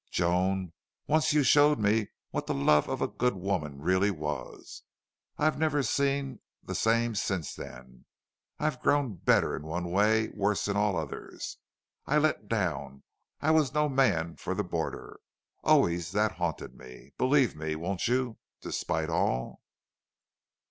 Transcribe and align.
"Joan, 0.09 0.73
once 1.05 1.31
you 1.31 1.43
showed 1.43 1.77
me 1.77 2.07
what 2.31 2.47
the 2.47 2.55
love 2.55 2.89
of 2.89 3.03
a 3.03 3.07
good 3.07 3.35
woman 3.35 3.79
really 3.83 4.09
was. 4.09 4.81
I've 5.37 5.59
never 5.59 5.83
seen 5.83 6.39
the 6.63 6.73
same 6.73 7.13
since 7.13 7.53
then. 7.53 8.05
I've 8.57 8.81
grown 8.81 9.13
better 9.17 9.55
in 9.55 9.61
one 9.61 9.91
way 9.91 10.29
worse 10.33 10.67
in 10.67 10.75
all 10.75 10.97
others.... 10.97 11.57
I 12.07 12.17
let 12.17 12.47
down. 12.47 13.03
I 13.41 13.51
was 13.51 13.75
no 13.75 13.87
man 13.87 14.37
for 14.37 14.55
the 14.55 14.63
border. 14.63 15.19
Always 15.63 16.13
that 16.13 16.31
haunted 16.31 16.73
me. 16.73 17.13
Believe 17.19 17.55
me, 17.55 17.75
won't 17.75 18.07
you 18.07 18.39
despite 18.59 19.11
all?" 19.11 19.61